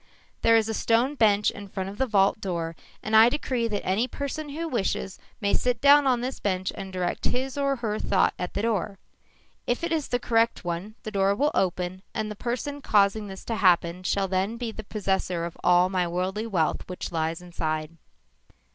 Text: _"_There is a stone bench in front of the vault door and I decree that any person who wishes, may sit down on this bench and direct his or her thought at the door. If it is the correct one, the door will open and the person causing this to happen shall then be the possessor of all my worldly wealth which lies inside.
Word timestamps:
_"_There 0.49 0.57
is 0.57 0.67
a 0.67 0.73
stone 0.73 1.13
bench 1.13 1.51
in 1.51 1.67
front 1.67 1.87
of 1.87 1.99
the 1.99 2.07
vault 2.07 2.41
door 2.41 2.75
and 3.03 3.15
I 3.15 3.29
decree 3.29 3.67
that 3.67 3.85
any 3.85 4.07
person 4.07 4.49
who 4.49 4.67
wishes, 4.67 5.19
may 5.39 5.53
sit 5.53 5.79
down 5.79 6.07
on 6.07 6.21
this 6.21 6.39
bench 6.39 6.71
and 6.73 6.91
direct 6.91 7.25
his 7.25 7.55
or 7.55 7.75
her 7.75 7.99
thought 7.99 8.33
at 8.39 8.55
the 8.55 8.63
door. 8.63 8.97
If 9.67 9.83
it 9.83 9.91
is 9.91 10.07
the 10.07 10.17
correct 10.17 10.65
one, 10.65 10.95
the 11.03 11.11
door 11.11 11.35
will 11.35 11.51
open 11.53 12.01
and 12.15 12.31
the 12.31 12.35
person 12.35 12.81
causing 12.81 13.27
this 13.27 13.45
to 13.45 13.57
happen 13.57 14.01
shall 14.01 14.27
then 14.27 14.57
be 14.57 14.71
the 14.71 14.83
possessor 14.83 15.45
of 15.45 15.55
all 15.63 15.87
my 15.87 16.07
worldly 16.07 16.47
wealth 16.47 16.81
which 16.89 17.11
lies 17.11 17.39
inside. 17.39 17.95